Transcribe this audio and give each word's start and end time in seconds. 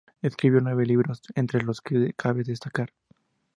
Escribió 0.23 0.61
nueve 0.61 0.83
libros, 0.83 1.21
entre 1.35 1.61
los 1.61 1.79
que 1.79 2.11
cabe 2.15 2.43
destacar 2.43 2.91